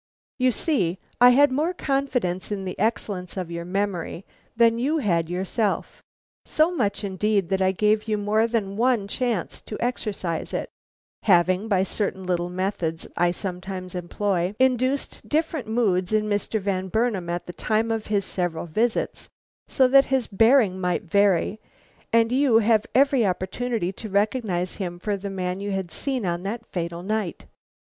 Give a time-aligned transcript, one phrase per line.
[0.39, 4.25] You see I had more confidence in the excellence of your memory
[4.57, 6.01] than you had yourself,
[6.43, 10.69] so much indeed that I gave you more than one chance to exercise it,
[11.21, 16.59] having, by certain little methods I sometimes employ, induced different moods in Mr.
[16.59, 19.29] Van Burnam at the time of his several visits,
[19.67, 21.59] so that his bearing might vary,
[22.11, 26.41] and you have every opportunity to recognize him for the man you had seen on
[26.41, 27.45] that fatal night."